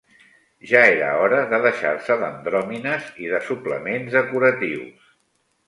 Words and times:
Ja 0.69 0.79
era 0.93 1.09
hora 1.25 1.41
de 1.51 1.59
deixar-se 1.65 2.17
d'andròmines 2.23 3.13
i 3.27 3.31
de 3.35 3.45
suplements 3.53 4.19
decoratius 4.21 5.09